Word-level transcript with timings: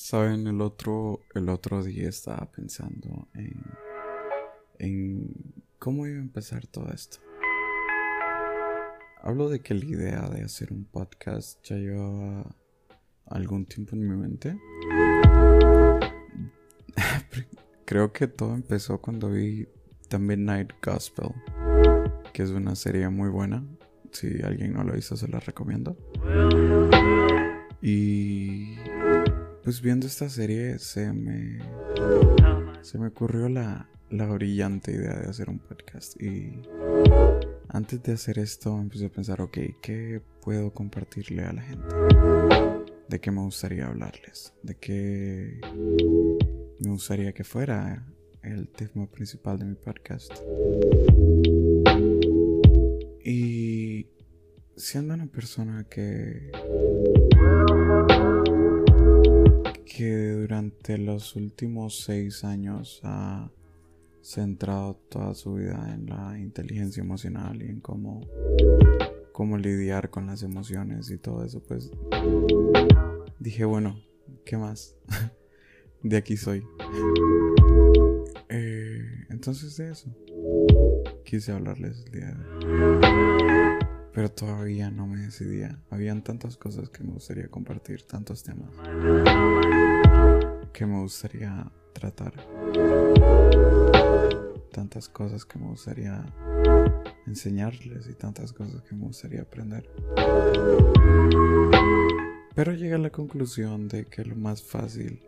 Saben, 0.00 0.46
el 0.46 0.60
otro, 0.60 1.22
el 1.34 1.48
otro 1.48 1.82
día 1.82 2.08
estaba 2.08 2.48
pensando 2.52 3.26
en, 3.34 3.60
en 4.78 5.34
cómo 5.80 6.06
iba 6.06 6.18
a 6.18 6.20
empezar 6.20 6.68
todo 6.68 6.88
esto. 6.94 7.18
Hablo 9.20 9.48
de 9.48 9.58
que 9.58 9.74
la 9.74 9.84
idea 9.84 10.28
de 10.28 10.44
hacer 10.44 10.72
un 10.72 10.84
podcast 10.84 11.60
ya 11.64 11.74
llevaba 11.74 12.54
algún 13.26 13.66
tiempo 13.66 13.96
en 13.96 14.08
mi 14.08 14.16
mente. 14.16 14.56
Creo 17.84 18.12
que 18.12 18.28
todo 18.28 18.54
empezó 18.54 19.00
cuando 19.00 19.30
vi 19.30 19.66
también 20.08 20.44
Night 20.44 20.74
Gospel, 20.80 21.30
que 22.32 22.44
es 22.44 22.50
una 22.50 22.76
serie 22.76 23.08
muy 23.08 23.30
buena. 23.30 23.66
Si 24.12 24.42
alguien 24.42 24.74
no 24.74 24.84
lo 24.84 24.96
hizo, 24.96 25.16
se 25.16 25.26
la 25.26 25.40
recomiendo. 25.40 25.96
Y 27.82 28.76
pues 29.68 29.82
viendo 29.82 30.06
esta 30.06 30.30
serie 30.30 30.78
se 30.78 31.12
me 31.12 31.58
se 32.80 32.96
me 32.96 33.08
ocurrió 33.08 33.50
la, 33.50 33.86
la 34.08 34.24
brillante 34.24 34.92
idea 34.92 35.18
de 35.18 35.28
hacer 35.28 35.50
un 35.50 35.58
podcast 35.58 36.18
y 36.22 36.62
antes 37.68 38.02
de 38.02 38.12
hacer 38.12 38.38
esto 38.38 38.80
empecé 38.80 39.04
a 39.04 39.08
pensar, 39.10 39.42
ok, 39.42 39.58
¿qué 39.82 40.22
puedo 40.40 40.72
compartirle 40.72 41.44
a 41.44 41.52
la 41.52 41.60
gente? 41.60 41.94
¿De 43.10 43.20
qué 43.20 43.30
me 43.30 43.42
gustaría 43.42 43.88
hablarles? 43.88 44.54
¿De 44.62 44.74
qué 44.74 45.60
me 46.78 46.88
gustaría 46.88 47.34
que 47.34 47.44
fuera 47.44 48.06
el 48.42 48.70
tema 48.70 49.06
principal 49.06 49.58
de 49.58 49.66
mi 49.66 49.74
podcast? 49.74 50.32
Y 53.22 54.06
siendo 54.76 55.12
una 55.12 55.26
persona 55.26 55.84
que 55.90 56.52
que 59.98 60.30
durante 60.30 60.96
los 60.96 61.34
últimos 61.34 62.04
seis 62.04 62.44
años 62.44 63.00
ha 63.02 63.50
centrado 64.22 64.94
toda 64.94 65.34
su 65.34 65.54
vida 65.54 65.92
en 65.92 66.06
la 66.06 66.38
inteligencia 66.38 67.02
emocional 67.02 67.60
y 67.60 67.66
en 67.66 67.80
cómo, 67.80 68.20
cómo 69.32 69.58
lidiar 69.58 70.08
con 70.10 70.28
las 70.28 70.44
emociones 70.44 71.10
y 71.10 71.18
todo 71.18 71.44
eso, 71.44 71.60
pues 71.66 71.90
dije, 73.40 73.64
bueno, 73.64 74.00
¿qué 74.44 74.56
más? 74.56 74.94
de 76.04 76.16
aquí 76.16 76.36
soy. 76.36 76.64
Eh, 78.50 79.02
entonces 79.30 79.76
de 79.78 79.90
eso 79.90 80.14
quise 81.24 81.50
hablarles 81.50 82.04
el 82.06 82.12
día 82.12 82.26
de 82.26 82.34
hoy. 82.34 83.57
Pero 84.12 84.30
todavía 84.30 84.90
no 84.90 85.06
me 85.06 85.20
decidía. 85.20 85.78
Habían 85.90 86.22
tantas 86.22 86.56
cosas 86.56 86.88
que 86.88 87.04
me 87.04 87.12
gustaría 87.12 87.48
compartir, 87.48 88.02
tantos 88.02 88.42
temas 88.42 88.70
que 90.72 90.86
me 90.86 91.00
gustaría 91.00 91.70
tratar. 91.92 92.32
Tantas 94.70 95.08
cosas 95.08 95.44
que 95.44 95.58
me 95.58 95.66
gustaría 95.66 96.24
enseñarles 97.26 98.08
y 98.08 98.14
tantas 98.14 98.52
cosas 98.52 98.82
que 98.82 98.94
me 98.94 99.06
gustaría 99.06 99.42
aprender. 99.42 99.90
Pero 102.54 102.72
llegué 102.74 102.94
a 102.94 102.98
la 102.98 103.10
conclusión 103.10 103.88
de 103.88 104.04
que 104.04 104.24
lo 104.24 104.36
más 104.36 104.62
fácil, 104.62 105.20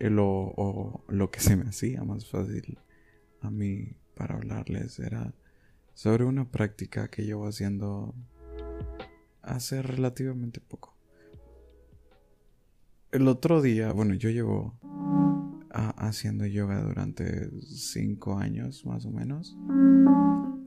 lo, 0.00 0.26
o 0.26 1.04
lo 1.06 1.30
que 1.30 1.38
se 1.38 1.54
me 1.54 1.68
hacía 1.68 2.02
más 2.02 2.28
fácil 2.28 2.80
a 3.40 3.50
mí 3.50 3.96
para 4.16 4.34
hablarles 4.34 4.98
era 4.98 5.32
sobre 5.94 6.24
una 6.24 6.50
práctica 6.50 7.08
que 7.08 7.24
llevo 7.24 7.46
haciendo 7.46 8.14
hace 9.42 9.82
relativamente 9.82 10.60
poco. 10.60 10.96
El 13.10 13.28
otro 13.28 13.60
día, 13.60 13.92
bueno, 13.92 14.14
yo 14.14 14.30
llevo 14.30 14.78
haciendo 15.72 16.46
yoga 16.46 16.82
durante 16.82 17.50
cinco 17.62 18.38
años 18.38 18.84
más 18.86 19.04
o 19.04 19.10
menos. 19.10 19.56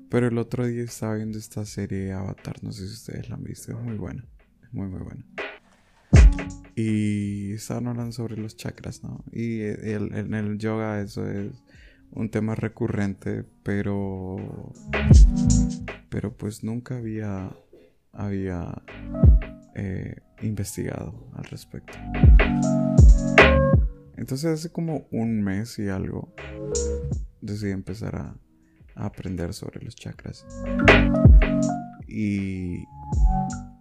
Pero 0.10 0.28
el 0.28 0.38
otro 0.38 0.66
día 0.66 0.84
estaba 0.84 1.16
viendo 1.16 1.38
esta 1.38 1.66
serie 1.66 2.14
Avatar, 2.14 2.64
no 2.64 2.72
sé 2.72 2.88
si 2.88 2.94
ustedes 2.94 3.30
la 3.30 3.36
han 3.36 3.44
visto, 3.44 3.72
es 3.72 3.80
muy 3.80 3.98
buena, 3.98 4.26
muy 4.72 4.88
muy 4.88 5.02
buena. 5.02 5.26
Y 6.76 7.54
estaban 7.54 7.88
hablando 7.88 8.12
sobre 8.12 8.38
los 8.38 8.56
chakras, 8.56 9.04
¿no? 9.04 9.24
Y 9.32 9.62
en 9.62 10.34
el 10.34 10.58
yoga 10.58 11.02
eso 11.02 11.28
es 11.30 11.52
un 12.12 12.30
tema 12.30 12.56
recurrente, 12.56 13.44
pero 13.64 14.38
pero 16.10 16.36
pues 16.36 16.64
nunca 16.64 16.98
había 16.98 17.52
había 18.12 18.82
eh, 19.76 20.16
investigado 20.42 21.30
al 21.34 21.44
respecto. 21.46 21.98
Entonces 24.18 24.46
hace 24.46 24.72
como 24.72 25.08
un 25.12 25.44
mes 25.44 25.78
y 25.78 25.90
algo 25.90 26.34
decidí 27.42 27.72
empezar 27.72 28.16
a, 28.16 28.36
aprender 28.98 29.54
sobre 29.54 29.84
los 29.84 29.94
chakras. 29.94 30.46
Y, 32.08 32.86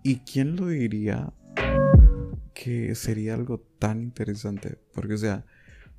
¿Y 0.02 0.16
quién 0.30 0.56
lo 0.56 0.66
diría 0.66 1.32
que 2.52 2.96
sería 2.96 3.34
algo 3.34 3.60
tan 3.78 4.02
interesante? 4.02 4.76
Porque, 4.92 5.14
o 5.14 5.18
sea, 5.18 5.46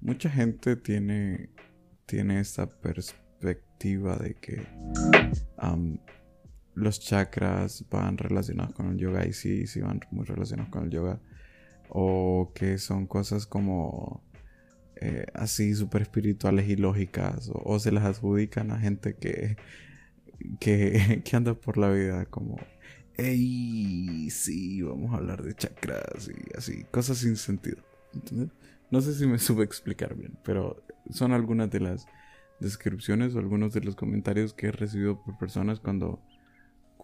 mucha 0.01 0.29
gente 0.29 0.75
tiene, 0.75 1.49
tiene 2.05 2.39
esta 2.39 2.67
perspectiva 2.67 4.17
de 4.17 4.35
que 4.35 4.65
los 6.73 6.99
chakras 6.99 7.85
van 7.89 8.17
relacionados 8.17 8.73
con 8.73 8.91
el 8.91 8.97
yoga 8.97 9.25
y 9.25 9.33
sí, 9.33 9.67
sí 9.67 9.81
van 9.81 10.01
muy 10.11 10.25
relacionados 10.25 10.71
con 10.71 10.85
el 10.85 10.89
yoga. 10.91 11.21
O 11.89 12.51
que 12.53 12.77
son 12.77 13.07
cosas 13.07 13.45
como 13.45 14.23
eh, 14.97 15.25
así 15.33 15.73
súper 15.75 16.03
espirituales 16.03 16.67
y 16.67 16.75
lógicas. 16.75 17.49
O, 17.53 17.79
se 17.79 17.91
las 17.91 18.03
adjudican 18.03 18.71
a 18.71 18.79
gente 18.79 19.15
que, 19.15 19.57
que, 20.59 21.21
que 21.25 21.35
anda 21.35 21.53
por 21.53 21.77
la 21.77 21.89
vida 21.89 22.25
como, 22.25 22.57
hey, 23.15 24.29
sí, 24.29 24.81
vamos 24.81 25.13
a 25.13 25.17
hablar 25.17 25.43
de 25.43 25.53
chakras 25.53 26.29
y 26.29 26.57
así, 26.57 26.83
cosas 26.91 27.19
sin 27.19 27.37
sentido. 27.37 27.77
No 28.91 29.01
sé 29.01 29.13
si 29.13 29.27
me 29.27 29.39
sube 29.39 29.61
a 29.61 29.65
explicar 29.65 30.15
bien, 30.15 30.37
pero 30.43 30.84
son 31.09 31.31
algunas 31.31 31.69
de 31.69 31.79
las 31.79 32.07
descripciones 32.59 33.35
o 33.35 33.39
algunos 33.39 33.73
de 33.73 33.81
los 33.81 33.95
comentarios 33.95 34.53
que 34.53 34.67
he 34.67 34.71
recibido 34.71 35.21
por 35.21 35.37
personas 35.37 35.79
cuando 35.79 36.21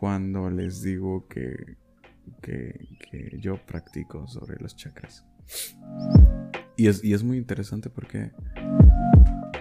cuando 0.02 0.50
les 0.50 0.82
digo 0.82 1.28
que, 1.28 1.78
que, 2.42 3.38
yo 3.40 3.58
practico 3.68 4.28
sobre 4.28 4.60
los 4.60 4.76
chakras. 4.76 5.24
Y 6.76 6.88
es, 6.88 7.04
y 7.04 7.14
es 7.14 7.24
muy 7.24 7.38
interesante 7.38 7.92
porque 7.92 8.32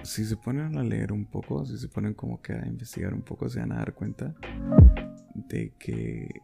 si 0.03 0.25
se 0.25 0.39
ponen 0.39 0.79
a 0.79 0.83
leer 0.83 1.13
un 1.13 1.27
poco, 1.27 1.67
si 1.67 1.77
se 1.77 1.89
ponen 1.89 2.15
como 2.15 2.41
que 2.41 2.55
a 2.55 2.67
investigar 2.67 3.13
un 3.13 3.21
poco, 3.21 3.51
se 3.51 3.61
van 3.61 3.73
a 3.73 3.77
dar 3.77 3.93
cuenta 3.93 4.35
de 5.35 5.75
que 5.79 6.41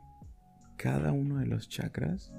cada 0.77 1.13
uno 1.13 1.39
de 1.39 1.47
los 1.47 1.67
chakras 1.67 2.31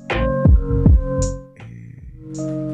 eh, 1.56 2.67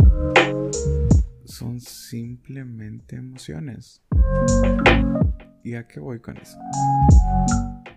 son 1.53 1.79
simplemente 1.79 3.15
emociones. 3.15 4.01
¿Y 5.63 5.75
a 5.75 5.87
qué 5.87 5.99
voy 5.99 6.19
con 6.19 6.37
eso? 6.37 6.57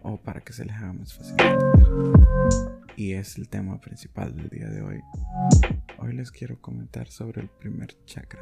o 0.03 0.19
para 0.19 0.41
que 0.41 0.53
se 0.53 0.65
les 0.65 0.77
haga 0.77 0.93
más 0.93 1.15
fácil 1.15 1.35
Y 2.97 3.15
es 3.15 3.39
el 3.39 3.49
tema 3.49 3.81
principal 3.81 4.37
del 4.37 4.49
día 4.51 4.69
de 4.69 4.83
hoy. 4.83 5.01
Hoy 5.99 6.15
les 6.15 6.31
quiero 6.31 6.61
comentar 6.61 7.09
sobre 7.09 7.43
el 7.43 7.49
primer 7.49 7.89
chakra, 8.05 8.41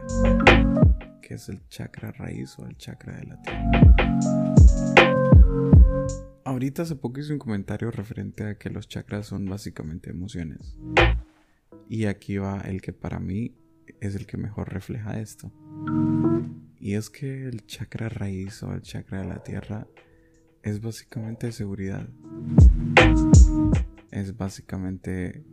que 1.22 1.34
es 1.34 1.48
el 1.48 1.66
chakra 1.68 2.12
raíz 2.12 2.58
o 2.58 2.66
el 2.66 2.76
chakra 2.76 3.16
de 3.16 3.24
la 3.24 3.40
tierra. 3.40 4.54
Ahorita 6.44 6.82
hace 6.82 6.96
poco 6.96 7.20
hice 7.20 7.32
un 7.32 7.38
comentario 7.38 7.90
referente 7.90 8.44
a 8.44 8.58
que 8.58 8.68
los 8.68 8.88
chakras 8.88 9.26
son 9.26 9.46
básicamente 9.46 10.10
emociones. 10.10 10.76
Y 11.88 12.04
aquí 12.06 12.36
va 12.36 12.60
el 12.62 12.82
que 12.82 12.92
para 12.92 13.20
mí 13.20 13.54
es 14.00 14.14
el 14.14 14.26
que 14.26 14.36
mejor 14.36 14.72
refleja 14.72 15.20
esto. 15.20 15.52
Y 16.78 16.94
es 16.94 17.10
que 17.10 17.48
el 17.48 17.66
chakra 17.66 18.08
raíz 18.08 18.62
o 18.62 18.72
el 18.72 18.82
chakra 18.82 19.22
de 19.22 19.28
la 19.28 19.42
tierra 19.42 19.86
es 20.62 20.80
básicamente 20.80 21.52
seguridad. 21.52 22.08
Es 24.10 24.36
básicamente 24.36 25.44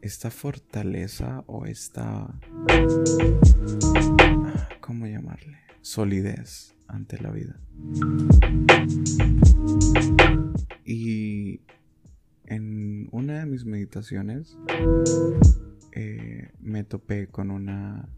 esta 0.00 0.30
fortaleza 0.30 1.42
o 1.46 1.66
esta... 1.66 2.38
¿Cómo 4.80 5.06
llamarle? 5.06 5.58
Solidez 5.80 6.76
ante 6.88 7.20
la 7.20 7.30
vida. 7.30 7.60
Y 10.84 11.60
en 12.46 13.08
una 13.12 13.40
de 13.40 13.46
mis 13.46 13.64
meditaciones 13.64 14.58
eh, 15.92 16.50
me 16.60 16.84
topé 16.84 17.28
con 17.28 17.50
una 17.50 18.08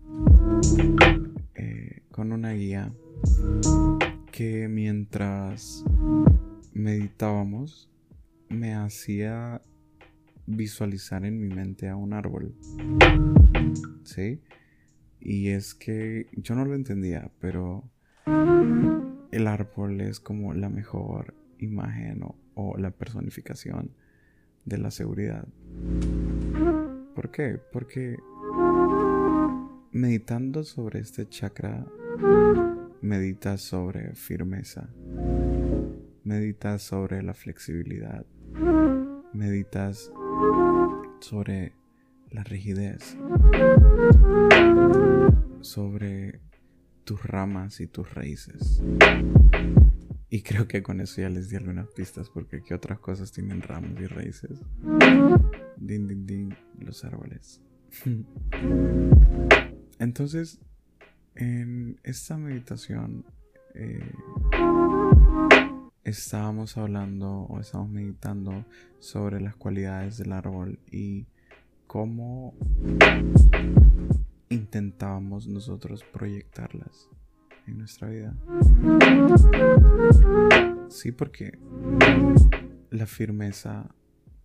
eh, 1.54 2.02
con 2.10 2.32
una 2.32 2.52
guía 2.52 2.92
que 4.32 4.68
mientras 4.68 5.84
meditábamos 6.72 7.90
me 8.48 8.74
hacía 8.74 9.60
visualizar 10.46 11.24
en 11.24 11.40
mi 11.40 11.54
mente 11.54 11.88
a 11.88 11.96
un 11.96 12.12
árbol. 12.12 12.54
¿Sí? 14.04 14.40
Y 15.20 15.48
es 15.48 15.74
que 15.74 16.26
yo 16.32 16.54
no 16.54 16.64
lo 16.64 16.74
entendía, 16.74 17.30
pero 17.40 17.90
el 19.30 19.46
árbol 19.46 20.00
es 20.00 20.20
como 20.20 20.54
la 20.54 20.68
mejor 20.68 21.34
imagen 21.58 22.22
o, 22.54 22.76
la 22.78 22.90
personificación 22.90 23.92
de 24.68 24.78
la 24.78 24.90
seguridad. 24.90 25.46
¿Por 27.14 27.30
qué? 27.30 27.60
Porque 27.72 28.16
meditando 29.90 30.64
sobre 30.64 31.00
este 31.00 31.28
chakra, 31.28 31.86
meditas 33.00 33.62
sobre 33.62 34.14
firmeza, 34.14 34.88
meditas 36.24 36.82
sobre 36.82 37.22
la 37.22 37.34
flexibilidad, 37.34 38.24
meditas 39.32 40.12
sobre 41.20 41.72
la 42.30 42.44
rigidez, 42.44 43.16
sobre 45.60 46.40
tus 47.04 47.24
ramas 47.24 47.80
y 47.80 47.86
tus 47.86 48.12
raíces. 48.14 48.82
Y 50.30 50.42
creo 50.42 50.68
que 50.68 50.82
con 50.82 51.00
eso 51.00 51.22
ya 51.22 51.30
les 51.30 51.48
di 51.48 51.56
algunas 51.56 51.88
pistas 51.88 52.28
porque 52.28 52.62
¿qué 52.62 52.74
otras 52.74 52.98
cosas 52.98 53.32
tienen 53.32 53.62
ramas 53.62 53.98
y 53.98 54.06
raíces? 54.06 54.60
Din, 55.78 56.06
din, 56.06 56.26
din, 56.26 56.56
los 56.78 57.02
árboles. 57.04 57.62
Entonces, 59.98 60.60
en 61.34 61.98
esta 62.02 62.36
meditación 62.36 63.24
eh, 63.74 64.12
estábamos 66.04 66.76
hablando 66.76 67.46
o 67.48 67.58
estábamos 67.60 67.92
meditando 67.92 68.66
sobre 68.98 69.40
las 69.40 69.56
cualidades 69.56 70.18
del 70.18 70.32
árbol 70.32 70.78
y 70.90 71.26
cómo 71.86 72.54
intentábamos 74.50 75.46
nosotros 75.46 76.04
proyectarlas 76.12 77.08
en 77.70 77.78
nuestra 77.78 78.08
vida. 78.08 78.34
Sí, 80.88 81.12
porque 81.12 81.58
la 82.90 83.06
firmeza 83.06 83.94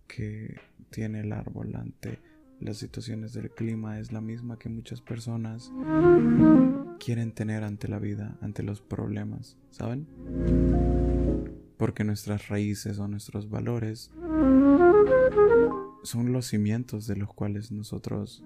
que 0.06 0.60
tiene 0.90 1.20
el 1.20 1.32
árbol 1.32 1.74
ante 1.74 2.20
las 2.60 2.78
situaciones 2.78 3.32
del 3.32 3.50
clima 3.50 3.98
es 3.98 4.12
la 4.12 4.20
misma 4.20 4.58
que 4.58 4.68
muchas 4.68 5.00
personas 5.00 5.72
quieren 6.98 7.32
tener 7.32 7.64
ante 7.64 7.88
la 7.88 7.98
vida, 7.98 8.38
ante 8.40 8.62
los 8.62 8.80
problemas, 8.80 9.58
¿saben? 9.70 10.06
Porque 11.76 12.04
nuestras 12.04 12.48
raíces 12.48 12.98
o 12.98 13.08
nuestros 13.08 13.50
valores 13.50 14.12
son 16.02 16.32
los 16.32 16.46
cimientos 16.46 17.06
de 17.06 17.16
los 17.16 17.32
cuales 17.32 17.72
nosotros 17.72 18.44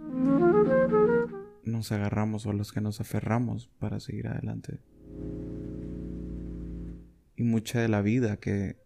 nos 1.64 1.92
agarramos 1.92 2.46
o 2.46 2.50
a 2.50 2.54
los 2.54 2.72
que 2.72 2.80
nos 2.80 3.00
aferramos 3.00 3.68
para 3.78 4.00
seguir 4.00 4.28
adelante. 4.28 4.80
Y 7.36 7.42
mucha 7.42 7.80
de 7.80 7.88
la 7.88 8.02
vida 8.02 8.38
que 8.38 8.76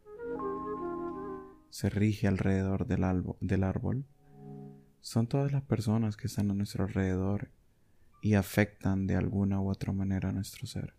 se 1.71 1.89
rige 1.89 2.29
alrededor 2.29 2.87
del, 2.87 3.25
del 3.41 3.65
árbol 3.65 4.05
son 5.01 5.27
todas 5.27 5.53
las 5.53 5.63
personas 5.63 6.17
que 6.17 6.27
están 6.27 6.51
a 6.51 6.55
nuestro 6.55 6.85
alrededor 6.85 7.51
y 8.21 8.35
afectan 8.35 9.07
de 9.07 9.17
alguna 9.17 9.61
u 9.61 9.71
otra 9.71 9.93
manera 9.93 10.29
a 10.29 10.33
nuestro 10.33 10.67
ser. 10.67 10.95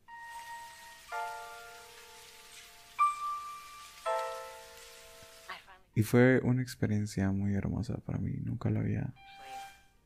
Y 5.96 6.02
fue 6.02 6.42
una 6.44 6.62
experiencia 6.62 7.32
muy 7.32 7.54
hermosa 7.54 7.98
para 7.98 8.18
mí, 8.18 8.34
nunca 8.44 8.70
lo 8.70 8.80
había 8.80 9.14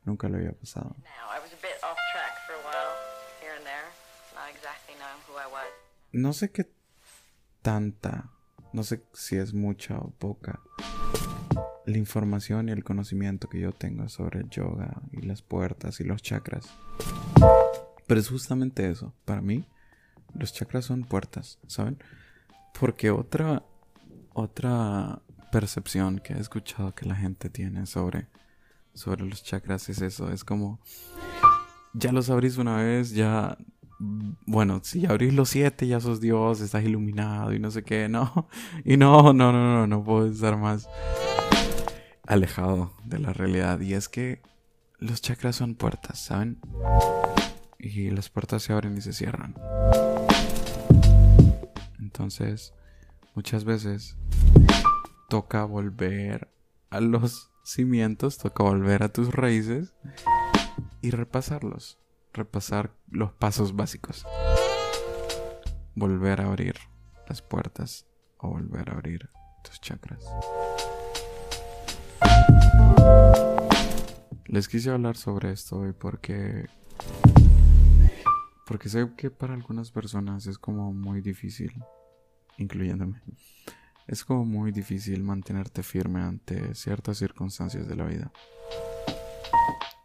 nunca 0.07 0.29
lo 0.29 0.37
había 0.37 0.53
pasado. 0.53 0.95
No 6.13 6.31
sé 6.31 6.51
qué 6.51 6.71
tanta, 7.61 8.31
no 8.71 8.83
sé 8.83 9.03
si 9.13 9.35
es 9.35 9.53
mucha 9.53 9.97
o 9.97 10.11
poca, 10.11 10.61
la 11.85 11.97
información 11.97 12.69
y 12.69 12.71
el 12.71 12.85
conocimiento 12.85 13.49
que 13.49 13.59
yo 13.59 13.73
tengo 13.73 14.07
sobre 14.07 14.39
el 14.39 14.49
yoga 14.49 15.01
y 15.11 15.23
las 15.23 15.41
puertas 15.41 15.99
y 15.99 16.05
los 16.05 16.21
chakras. 16.21 16.69
Pero 18.07 18.19
es 18.21 18.29
justamente 18.29 18.89
eso. 18.89 19.13
Para 19.25 19.41
mí, 19.41 19.65
los 20.33 20.53
chakras 20.53 20.85
son 20.85 21.03
puertas, 21.03 21.59
¿saben? 21.67 21.97
Porque 22.79 23.11
otra, 23.11 23.63
otra 24.33 25.21
percepción 25.51 26.19
que 26.19 26.33
he 26.33 26.39
escuchado 26.39 26.95
que 26.95 27.05
la 27.05 27.15
gente 27.15 27.49
tiene 27.49 27.85
sobre, 27.85 28.27
sobre 28.93 29.25
los 29.25 29.43
chakras 29.43 29.89
es 29.89 30.01
eso. 30.01 30.31
Es 30.31 30.45
como, 30.45 30.79
ya 31.93 32.13
los 32.13 32.29
abrís 32.29 32.57
una 32.57 32.77
vez, 32.77 33.11
ya 33.11 33.57
bueno, 34.47 34.79
si 34.81 35.05
abrís 35.05 35.33
los 35.33 35.49
siete 35.49 35.87
ya 35.87 35.99
sos 35.99 36.21
Dios, 36.21 36.61
estás 36.61 36.85
iluminado 36.85 37.53
y 37.53 37.59
no 37.59 37.69
sé 37.69 37.83
qué, 37.83 38.07
no. 38.07 38.47
Y 38.85 38.95
no, 38.95 39.33
no, 39.33 39.51
no, 39.51 39.75
no, 39.75 39.87
no 39.87 40.03
puedo 40.05 40.25
estar 40.27 40.55
más 40.57 40.87
alejado 42.25 42.93
de 43.03 43.19
la 43.19 43.33
realidad. 43.33 43.81
Y 43.81 43.93
es 43.93 44.07
que 44.07 44.41
los 44.99 45.21
chakras 45.21 45.57
son 45.57 45.75
puertas, 45.75 46.19
¿saben? 46.19 46.59
Y 47.77 48.09
las 48.09 48.29
puertas 48.29 48.63
se 48.63 48.71
abren 48.71 48.97
y 48.97 49.01
se 49.01 49.11
cierran. 49.11 49.53
Entonces, 51.99 52.73
muchas 53.35 53.65
veces 53.65 54.15
toca 55.27 55.65
volver 55.65 56.49
a 56.89 57.01
los 57.01 57.51
cimientos, 57.65 58.37
toca 58.37 58.63
volver 58.63 59.03
a 59.03 59.09
tus 59.09 59.33
raíces 59.33 59.93
y 61.01 61.11
repasarlos 61.11 61.99
repasar 62.37 62.93
los 63.09 63.33
pasos 63.33 63.75
básicos. 63.75 64.25
Volver 65.95 66.41
a 66.41 66.45
abrir 66.45 66.75
las 67.27 67.41
puertas 67.41 68.05
o 68.37 68.49
volver 68.49 68.89
a 68.89 68.93
abrir 68.93 69.29
tus 69.63 69.81
chakras. 69.81 70.23
Les 74.45 74.67
quise 74.69 74.91
hablar 74.91 75.17
sobre 75.17 75.51
esto 75.51 75.79
hoy 75.79 75.93
porque 75.93 76.69
porque 78.65 78.89
sé 78.89 79.09
que 79.17 79.31
para 79.31 79.53
algunas 79.53 79.91
personas 79.91 80.45
es 80.45 80.57
como 80.57 80.93
muy 80.93 81.21
difícil, 81.21 81.73
incluyéndome. 82.57 83.21
Es 84.07 84.23
como 84.23 84.45
muy 84.45 84.71
difícil 84.71 85.23
mantenerte 85.23 85.83
firme 85.83 86.21
ante 86.21 86.75
ciertas 86.75 87.17
circunstancias 87.17 87.87
de 87.87 87.95
la 87.95 88.05
vida. 88.05 88.31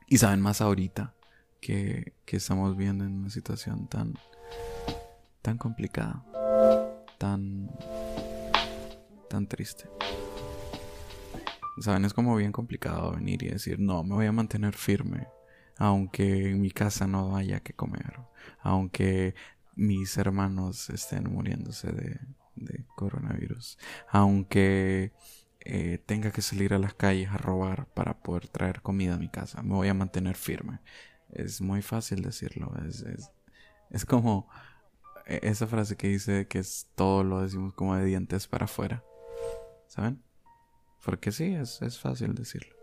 Y 0.09 0.19
saben 0.19 0.41
más 0.41 0.61
ahorita 0.61 1.15
que, 1.62 2.12
estamos 2.26 2.76
viendo 2.76 3.04
en 3.04 3.12
una 3.12 3.31
situación 3.31 3.87
tan, 3.87 4.14
tan 5.42 5.57
complicada, 5.59 6.25
tan, 7.19 7.71
tan 9.31 9.47
triste. 9.47 9.85
Saben, 11.78 12.04
es 12.04 12.12
como 12.12 12.37
bien 12.37 12.52
complicado 12.52 13.12
venir 13.12 13.42
y 13.45 13.49
decir, 13.49 13.78
no, 13.78 14.02
me 14.02 14.14
voy 14.14 14.26
a 14.26 14.33
mantener 14.33 14.75
firme, 14.75 15.28
aunque 15.78 16.50
en 16.50 16.61
mi 16.61 16.71
casa 16.71 17.07
no 17.07 17.37
haya 17.37 17.61
que 17.61 17.75
comer, 17.75 18.19
aunque 18.61 19.35
mis 19.75 20.19
hermanos 20.19 20.90
estén 20.90 21.33
muriéndose 21.33 21.92
de, 21.92 22.21
coronavirus, 22.97 23.78
aunque 24.09 25.12
eh, 25.61 25.99
tenga 26.07 26.31
que 26.31 26.42
salir 26.42 26.75
a 26.75 26.78
las 26.78 26.95
calles 26.95 27.31
a 27.31 27.38
robar 27.38 27.87
para 27.87 28.19
poder 28.19 28.49
traer 28.49 28.83
comida 28.83 29.14
a 29.14 29.19
mi 29.19 29.28
casa, 29.28 29.62
me 29.62 29.75
voy 29.75 29.88
a 29.88 29.95
mantener 29.95 30.37
firme 30.37 30.81
es 31.33 31.61
muy 31.61 31.83
fácil 31.83 32.23
decirlo. 32.23 32.73
Es, 32.87 33.05
es, 33.91 34.07
como 34.07 34.49
e, 35.27 35.41
esa 35.43 35.67
frase 35.67 35.97
que 35.97 36.09
dice 36.09 36.47
que 36.47 36.59
es 36.59 36.89
todo 36.95 37.25
lo 37.25 37.41
decimos 37.41 37.75
como 37.75 37.97
de 37.97 38.05
dientes 38.05 38.47
para 38.47 38.67
afuera. 38.67 39.03
¿Saben? 39.89 40.23
Porque 41.05 41.33
sí, 41.33 41.55
es, 41.55 41.83
es 41.83 41.99
fácil 41.99 42.35
decirlo. 42.35 42.75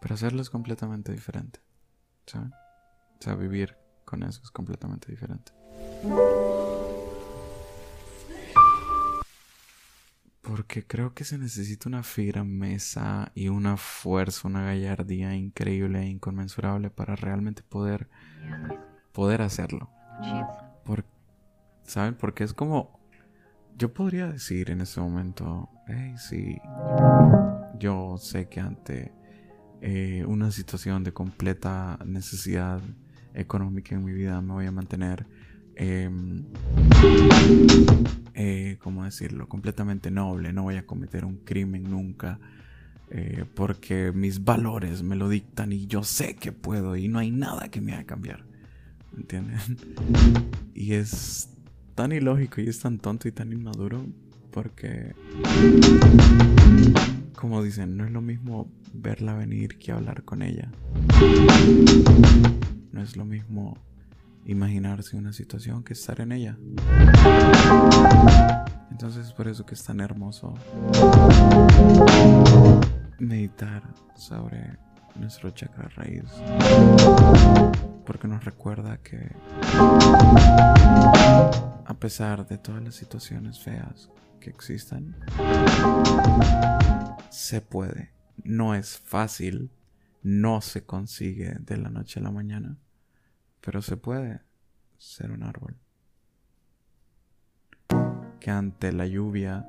Pero 0.00 0.14
hacerlo 0.14 0.42
es 0.42 0.50
completamente 0.50 1.12
diferente. 1.12 1.60
¿Saben? 2.26 2.52
O 2.52 3.22
sea, 3.22 3.34
vivir 3.34 3.76
con 4.04 4.22
eso 4.22 4.40
es 4.42 4.50
completamente 4.50 5.10
diferente. 5.10 5.52
Porque 10.48 10.82
creo 10.82 11.12
que 11.12 11.24
se 11.24 11.36
necesita 11.36 11.90
una 11.90 12.02
firmeza 12.02 13.32
y 13.34 13.48
una 13.48 13.76
fuerza, 13.76 14.48
una 14.48 14.62
gallardía 14.62 15.34
increíble 15.34 16.00
e 16.00 16.06
inconmensurable 16.06 16.88
para 16.88 17.16
realmente 17.16 17.62
poder, 17.62 18.08
poder 19.12 19.42
hacerlo. 19.42 19.90
¿Saben? 21.82 22.14
Porque 22.14 22.44
es 22.44 22.54
como, 22.54 22.98
yo 23.76 23.92
podría 23.92 24.26
decir 24.26 24.70
en 24.70 24.80
ese 24.80 25.00
momento, 25.00 25.68
hey, 25.86 26.14
sí, 26.16 26.58
yo 27.78 28.16
sé 28.16 28.48
que 28.48 28.60
ante 28.60 29.12
eh, 29.82 30.24
una 30.26 30.50
situación 30.50 31.04
de 31.04 31.12
completa 31.12 31.98
necesidad 32.06 32.80
económica 33.34 33.94
en 33.94 34.04
mi 34.04 34.12
vida 34.12 34.40
me 34.40 34.54
voy 34.54 34.66
a 34.66 34.72
mantener 34.72 35.26
Em, 35.80 36.42
eh, 38.34 38.76
¿cómo 38.80 39.04
decirlo? 39.04 39.48
Completamente 39.48 40.10
noble, 40.10 40.52
no 40.52 40.64
voy 40.64 40.74
a 40.76 40.84
cometer 40.84 41.24
un 41.24 41.36
crimen 41.38 41.84
nunca. 41.90 42.38
eh, 43.10 43.44
porque 43.54 44.12
mis 44.12 44.44
valores 44.44 45.02
me 45.02 45.16
lo 45.16 45.30
dictan 45.30 45.72
y 45.72 45.86
yo 45.86 46.02
sé 46.04 46.34
que 46.36 46.52
puedo 46.52 46.94
y 46.94 47.08
no 47.08 47.18
hay 47.18 47.30
nada 47.30 47.68
que 47.70 47.80
me 47.80 47.94
haga 47.94 48.04
cambiar. 48.04 48.44
¿Me 49.12 49.20
entienden? 49.20 49.58
Y 50.74 50.92
es 50.92 51.48
tan 51.94 52.12
ilógico 52.12 52.60
y 52.60 52.68
es 52.68 52.80
tan 52.80 52.98
tonto 52.98 53.26
y 53.26 53.32
tan 53.32 53.50
inmaduro 53.52 54.04
porque, 54.50 55.14
como 57.34 57.62
dicen, 57.62 57.96
no 57.96 58.04
es 58.04 58.10
lo 58.12 58.20
mismo 58.20 58.70
verla 58.92 59.34
venir 59.34 59.78
que 59.78 59.92
hablar 59.92 60.22
con 60.24 60.42
ella. 60.42 60.70
No 62.92 63.02
es 63.02 63.16
lo 63.16 63.24
mismo 63.24 63.78
imaginarse 64.48 65.16
una 65.16 65.32
situación 65.32 65.84
que 65.84 65.92
estar 65.92 66.20
en 66.20 66.32
ella. 66.32 66.58
Entonces 68.90 69.26
es 69.26 69.32
por 69.32 69.46
eso 69.46 69.64
que 69.66 69.74
es 69.74 69.84
tan 69.84 70.00
hermoso 70.00 70.54
meditar 73.18 73.82
sobre 74.16 74.78
nuestro 75.16 75.50
chakra 75.50 75.88
raíz. 75.94 76.24
Porque 78.06 78.26
nos 78.26 78.42
recuerda 78.42 78.96
que 78.96 79.36
a 81.84 81.94
pesar 82.00 82.48
de 82.48 82.56
todas 82.56 82.82
las 82.82 82.94
situaciones 82.94 83.60
feas 83.60 84.08
que 84.40 84.48
existan, 84.48 85.14
se 87.28 87.60
puede. 87.60 88.12
No 88.44 88.74
es 88.74 88.98
fácil, 88.98 89.70
no 90.22 90.62
se 90.62 90.84
consigue 90.84 91.56
de 91.60 91.76
la 91.76 91.90
noche 91.90 92.20
a 92.20 92.22
la 92.22 92.30
mañana, 92.30 92.78
pero 93.60 93.82
se 93.82 93.96
puede 93.96 94.40
ser 94.96 95.30
un 95.30 95.42
árbol. 95.42 95.76
Que 98.40 98.50
ante 98.50 98.92
la 98.92 99.06
lluvia 99.06 99.66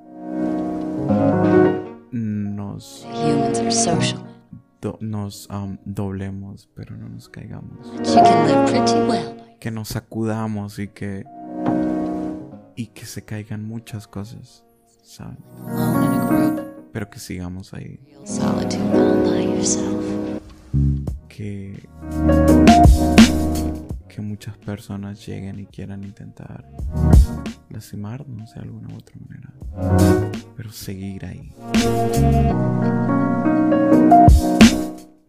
nos, 2.11 3.07
nos 4.99 5.49
um, 5.49 5.77
doblemos, 5.85 6.69
pero 6.75 6.95
no 6.95 7.09
nos 7.09 7.29
caigamos. 7.29 7.91
Que 9.59 9.71
nos 9.71 9.89
sacudamos 9.89 10.79
y 10.79 10.87
que 10.87 11.25
y 12.79 12.87
que 12.87 13.05
se 13.05 13.25
caigan 13.25 13.65
muchas 13.65 14.07
cosas, 14.07 14.63
¿saben? 15.03 15.37
Pero 16.93 17.09
que 17.09 17.19
sigamos 17.19 17.73
ahí. 17.73 17.99
Que 21.27 21.89
que 24.09 24.21
muchas 24.21 24.57
personas 24.57 25.25
lleguen 25.25 25.59
y 25.59 25.65
quieran 25.65 26.03
intentar 26.03 26.65
lastimarnos 27.69 28.53
de 28.53 28.59
alguna 28.59 28.89
u 28.93 28.97
otra 28.97 29.15
manera. 29.27 29.53
Pero 30.57 30.71
seguir 30.71 31.25
ahí. 31.25 31.53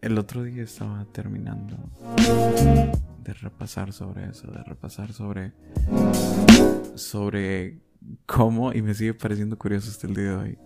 El 0.01 0.17
otro 0.17 0.43
día 0.43 0.63
estaba 0.63 1.05
terminando 1.13 1.77
de 3.23 3.33
repasar 3.35 3.93
sobre 3.93 4.29
eso, 4.29 4.47
de 4.47 4.63
repasar 4.63 5.13
sobre 5.13 5.53
sobre 6.95 7.79
cómo 8.25 8.73
y 8.73 8.81
me 8.81 8.95
sigue 8.95 9.13
pareciendo 9.13 9.57
curioso 9.57 9.91
hasta 9.91 10.07
el 10.07 10.15
día 10.15 10.23
de 10.23 10.35
hoy. 10.35 10.57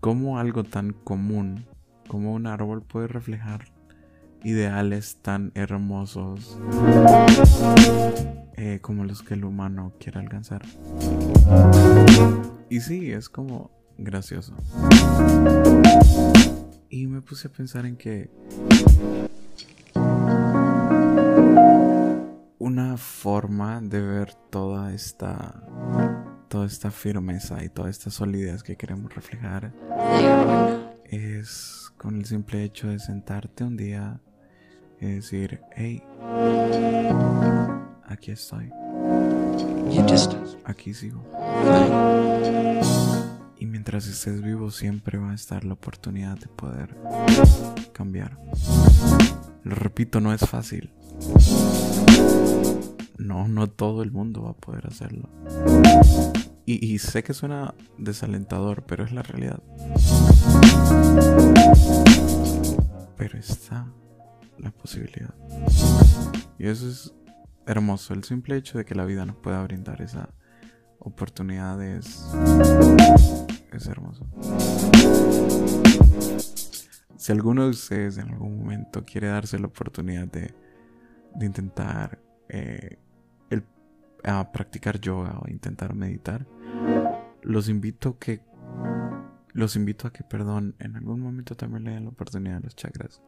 Cómo 0.00 0.38
algo 0.38 0.62
tan 0.62 0.92
común 0.92 1.66
como 2.06 2.32
un 2.32 2.46
árbol 2.46 2.82
puede 2.82 3.08
reflejar 3.08 3.75
ideales 4.46 5.16
tan 5.22 5.50
hermosos 5.56 6.56
eh, 8.56 8.78
como 8.80 9.02
los 9.02 9.24
que 9.24 9.34
el 9.34 9.44
humano 9.44 9.92
quiere 9.98 10.20
alcanzar. 10.20 10.62
Y 12.70 12.78
sí, 12.78 13.10
es 13.10 13.28
como 13.28 13.72
gracioso. 13.98 14.54
Y 16.88 17.08
me 17.08 17.22
puse 17.22 17.48
a 17.48 17.50
pensar 17.50 17.86
en 17.86 17.96
que 17.96 18.30
una 22.60 22.96
forma 22.96 23.80
de 23.80 24.00
ver 24.00 24.34
toda 24.50 24.94
esta 24.94 25.60
toda 26.46 26.66
esta 26.66 26.92
firmeza 26.92 27.64
y 27.64 27.68
toda 27.68 27.90
esta 27.90 28.10
solidez 28.10 28.62
que 28.62 28.76
queremos 28.76 29.12
reflejar 29.12 29.72
es 31.04 31.92
con 31.96 32.18
el 32.18 32.24
simple 32.24 32.62
hecho 32.62 32.86
de 32.86 33.00
sentarte 33.00 33.64
un 33.64 33.76
día 33.76 34.20
y 35.00 35.06
decir, 35.06 35.60
hey, 35.74 36.02
aquí 38.06 38.30
estoy. 38.30 38.70
Aquí 40.64 40.94
sigo. 40.94 41.22
Y 43.58 43.66
mientras 43.66 44.06
estés 44.06 44.42
vivo 44.42 44.70
siempre 44.70 45.18
va 45.18 45.30
a 45.30 45.34
estar 45.34 45.64
la 45.64 45.74
oportunidad 45.74 46.36
de 46.38 46.48
poder 46.48 46.96
cambiar. 47.92 48.38
Lo 49.62 49.74
repito, 49.74 50.20
no 50.20 50.32
es 50.32 50.40
fácil. 50.40 50.92
No, 53.18 53.48
no 53.48 53.68
todo 53.68 54.02
el 54.02 54.12
mundo 54.12 54.42
va 54.42 54.50
a 54.50 54.54
poder 54.54 54.86
hacerlo. 54.86 55.28
Y, 56.64 56.84
y 56.84 56.98
sé 56.98 57.22
que 57.22 57.32
suena 57.32 57.74
desalentador, 57.96 58.84
pero 58.86 59.04
es 59.04 59.12
la 59.12 59.22
realidad. 59.22 59.62
Pero 63.16 63.38
está 63.38 63.86
la 64.58 64.70
posibilidad. 64.70 65.34
Y 66.58 66.66
eso 66.66 66.88
es 66.88 67.14
hermoso. 67.66 68.14
El 68.14 68.24
simple 68.24 68.56
hecho 68.56 68.78
de 68.78 68.84
que 68.84 68.94
la 68.94 69.04
vida 69.04 69.26
nos 69.26 69.36
pueda 69.36 69.62
brindar 69.62 70.00
esa 70.00 70.30
oportunidad 70.98 71.82
es, 71.82 72.26
es 73.72 73.86
hermoso. 73.86 74.26
Si 77.16 77.32
alguno 77.32 77.64
de 77.64 77.70
ustedes 77.70 78.18
en 78.18 78.30
algún 78.30 78.58
momento 78.58 79.04
quiere 79.04 79.28
darse 79.28 79.58
la 79.58 79.66
oportunidad 79.66 80.28
de, 80.28 80.54
de 81.34 81.46
intentar 81.46 82.20
eh, 82.48 82.98
el, 83.50 83.64
a 84.24 84.52
practicar 84.52 85.00
yoga 85.00 85.38
o 85.40 85.48
intentar 85.48 85.94
meditar, 85.94 86.46
los 87.42 87.68
invito 87.68 88.18
que 88.18 88.42
los 89.52 89.74
invito 89.74 90.06
a 90.06 90.12
que, 90.12 90.22
perdón, 90.22 90.74
en 90.78 90.96
algún 90.96 91.20
momento 91.20 91.56
también 91.56 91.84
le 91.84 91.92
den 91.92 92.04
la 92.04 92.10
oportunidad 92.10 92.58
a 92.58 92.60
los 92.60 92.76
chakras. 92.76 93.22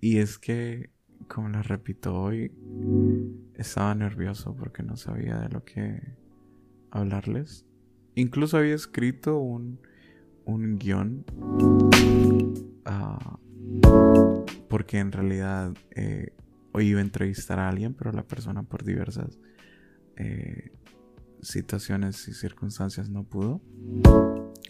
Y 0.00 0.18
es 0.18 0.38
que, 0.38 0.90
como 1.26 1.48
les 1.48 1.66
repito 1.66 2.14
hoy, 2.14 2.52
estaba 3.54 3.94
nervioso 3.94 4.54
porque 4.54 4.82
no 4.82 4.96
sabía 4.96 5.38
de 5.38 5.48
lo 5.48 5.64
que 5.64 6.00
hablarles. 6.90 7.66
Incluso 8.14 8.58
había 8.58 8.74
escrito 8.74 9.38
un, 9.38 9.80
un 10.44 10.78
guion. 10.78 11.24
Ah, 12.84 13.38
porque 14.68 14.98
en 14.98 15.12
realidad 15.12 15.74
eh, 15.94 16.32
hoy 16.72 16.88
iba 16.88 17.00
a 17.00 17.02
entrevistar 17.02 17.58
a 17.58 17.68
alguien, 17.68 17.94
pero 17.94 18.12
la 18.12 18.22
persona 18.26 18.62
por 18.62 18.84
diversas 18.84 19.38
eh, 20.16 20.72
situaciones 21.42 22.26
y 22.28 22.34
circunstancias 22.34 23.10
no 23.10 23.24
pudo. 23.24 23.60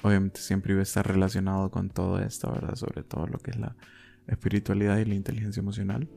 Obviamente 0.02 0.40
siempre 0.40 0.72
iba 0.72 0.80
a 0.80 0.84
estar 0.84 1.06
relacionado 1.06 1.70
con 1.70 1.90
todo 1.90 2.18
esto, 2.20 2.50
¿verdad? 2.50 2.76
Sobre 2.76 3.02
todo 3.02 3.26
lo 3.26 3.38
que 3.38 3.50
es 3.50 3.58
la 3.58 3.76
espiritualidad 4.28 4.98
y 4.98 5.04
la 5.04 5.14
inteligencia 5.14 5.60
emocional. 5.60 6.08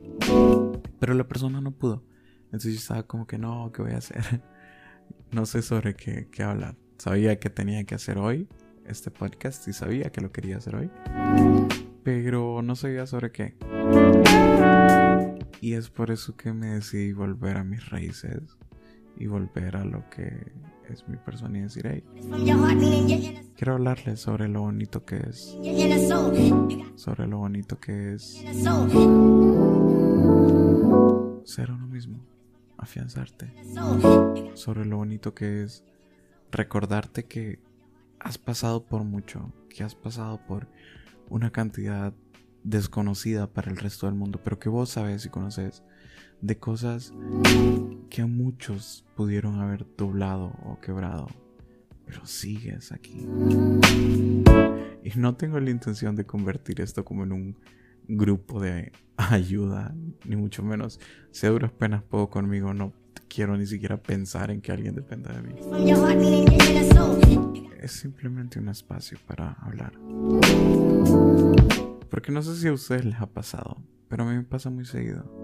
Pero 1.00 1.14
la 1.14 1.26
persona 1.26 1.60
no 1.60 1.72
pudo. 1.72 2.04
Entonces 2.46 2.74
yo 2.74 2.78
estaba 2.78 3.02
como 3.04 3.26
que 3.26 3.38
no, 3.38 3.72
¿qué 3.72 3.82
voy 3.82 3.92
a 3.92 3.98
hacer? 3.98 4.42
no 5.32 5.46
sé 5.46 5.62
sobre 5.62 5.94
qué, 5.94 6.28
qué 6.30 6.42
hablar. 6.42 6.76
Sabía 6.98 7.40
que 7.40 7.50
tenía 7.50 7.84
que 7.84 7.94
hacer 7.94 8.18
hoy 8.18 8.48
este 8.86 9.10
podcast 9.10 9.66
y 9.68 9.72
sabía 9.72 10.10
que 10.10 10.20
lo 10.20 10.30
quería 10.30 10.58
hacer 10.58 10.76
hoy. 10.76 10.90
Pero 12.04 12.62
no 12.62 12.76
sabía 12.76 13.06
sobre 13.06 13.32
qué. 13.32 13.56
Y 15.60 15.74
es 15.74 15.90
por 15.90 16.10
eso 16.10 16.36
que 16.36 16.52
me 16.52 16.74
decidí 16.74 17.12
volver 17.12 17.56
a 17.56 17.64
mis 17.64 17.88
raíces 17.88 18.56
y 19.16 19.26
volver 19.26 19.76
a 19.76 19.84
lo 19.84 20.08
que 20.10 20.52
es 20.88 21.06
mi 21.08 21.16
persona 21.16 21.58
y 21.58 21.62
decir, 21.62 21.86
hey, 21.86 22.04
quiero 23.56 23.74
hablarles 23.74 24.20
sobre 24.20 24.48
lo 24.48 24.62
bonito 24.62 25.04
que 25.04 25.16
es, 25.16 25.56
sobre 26.96 27.26
lo 27.26 27.38
bonito 27.38 27.78
que 27.78 28.14
es 28.14 28.44
ser 31.44 31.70
uno 31.70 31.86
mismo, 31.86 32.24
afianzarte, 32.78 33.52
sobre 34.54 34.84
lo 34.84 34.98
bonito 34.98 35.34
que 35.34 35.62
es 35.62 35.84
recordarte 36.50 37.24
que 37.24 37.58
has 38.20 38.38
pasado 38.38 38.84
por 38.84 39.04
mucho, 39.04 39.52
que 39.68 39.84
has 39.84 39.94
pasado 39.94 40.40
por 40.46 40.68
una 41.28 41.50
cantidad 41.50 42.12
desconocida 42.64 43.48
para 43.48 43.70
el 43.70 43.76
resto 43.76 44.06
del 44.06 44.14
mundo, 44.14 44.40
pero 44.42 44.58
que 44.58 44.68
vos 44.68 44.90
sabes 44.90 45.24
y 45.26 45.30
conoces 45.30 45.82
de 46.42 46.58
cosas 46.58 47.14
que 48.10 48.20
a 48.20 48.26
muchos 48.26 49.06
pudieron 49.16 49.60
haber 49.60 49.86
doblado 49.96 50.52
o 50.64 50.78
quebrado, 50.80 51.28
pero 52.04 52.26
sigues 52.26 52.92
aquí. 52.92 53.26
Y 55.04 55.18
no 55.18 55.36
tengo 55.36 55.58
la 55.60 55.70
intención 55.70 56.16
de 56.16 56.26
convertir 56.26 56.80
esto 56.80 57.04
como 57.04 57.22
en 57.22 57.32
un 57.32 57.56
grupo 58.08 58.60
de 58.60 58.92
ayuda, 59.16 59.94
ni 60.26 60.36
mucho 60.36 60.62
menos. 60.62 61.00
Si 61.30 61.46
a 61.46 61.50
duras 61.50 61.72
penas 61.72 62.02
puedo 62.02 62.28
conmigo, 62.28 62.74
no 62.74 62.92
quiero 63.28 63.56
ni 63.56 63.66
siquiera 63.66 63.96
pensar 64.02 64.50
en 64.50 64.60
que 64.60 64.72
alguien 64.72 64.96
dependa 64.96 65.32
de 65.32 65.42
mí. 65.42 65.54
Es 67.80 67.92
simplemente 67.92 68.58
un 68.58 68.68
espacio 68.68 69.16
para 69.26 69.52
hablar. 69.52 69.92
Porque 72.10 72.32
no 72.32 72.42
sé 72.42 72.56
si 72.56 72.68
a 72.68 72.72
ustedes 72.72 73.04
les 73.04 73.20
ha 73.20 73.26
pasado, 73.26 73.78
pero 74.08 74.24
a 74.24 74.26
mí 74.26 74.36
me 74.36 74.42
pasa 74.42 74.70
muy 74.70 74.84
seguido. 74.84 75.41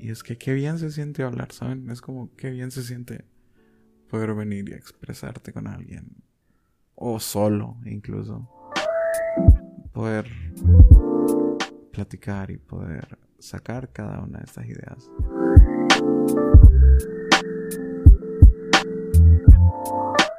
Y 0.00 0.10
es 0.10 0.22
que 0.22 0.38
qué 0.38 0.54
bien 0.54 0.78
se 0.78 0.90
siente 0.90 1.22
hablar, 1.22 1.52
¿saben? 1.52 1.90
Es 1.90 2.00
como 2.00 2.34
qué 2.36 2.50
bien 2.50 2.70
se 2.70 2.82
siente 2.82 3.24
poder 4.08 4.34
venir 4.34 4.68
y 4.68 4.72
expresarte 4.72 5.52
con 5.52 5.66
alguien. 5.66 6.22
O 6.94 7.18
solo, 7.18 7.76
incluso. 7.84 8.48
Poder 9.92 10.26
platicar 11.92 12.50
y 12.50 12.58
poder 12.58 13.18
sacar 13.38 13.92
cada 13.92 14.20
una 14.20 14.38
de 14.38 14.44
estas 14.44 14.66
ideas. 14.66 15.10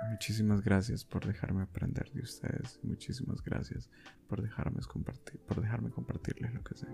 Muchísimas 0.09 0.61
gracias 0.61 1.03
por 1.03 1.25
dejarme 1.25 1.63
aprender 1.63 2.09
de 2.11 2.21
ustedes. 2.21 2.79
Muchísimas 2.83 3.41
gracias 3.43 3.89
por 4.27 4.41
dejarme 4.41 4.79
compartir, 4.87 5.39
por 5.41 5.61
dejarme 5.61 5.89
compartirles 5.89 6.53
lo 6.53 6.63
que 6.63 6.75
sé. 6.75 6.87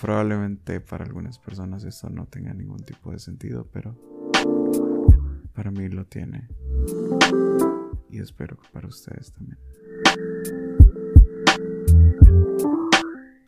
Probablemente 0.00 0.80
para 0.80 1.04
algunas 1.04 1.38
personas 1.38 1.84
esto 1.84 2.10
no 2.10 2.26
tenga 2.26 2.52
ningún 2.52 2.80
tipo 2.84 3.12
de 3.12 3.18
sentido, 3.18 3.66
pero 3.72 3.96
para 5.54 5.70
mí 5.70 5.88
lo 5.88 6.04
tiene. 6.04 6.48
Y 8.10 8.20
espero 8.20 8.58
que 8.58 8.68
para 8.72 8.88
ustedes 8.88 9.32
también. 9.32 9.58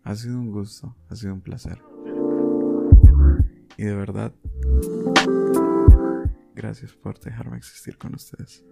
Ha 0.04 0.14
sido 0.14 0.38
un 0.38 0.50
gusto, 0.50 0.96
ha 1.10 1.16
sido 1.16 1.34
un 1.34 1.42
placer. 1.42 1.82
Y 3.76 3.84
de 3.84 3.94
verdad, 3.94 4.34
gracias 6.54 6.92
por 6.94 7.20
dejarme 7.20 7.58
existir 7.58 7.98
con 7.98 8.14
ustedes. 8.14 8.64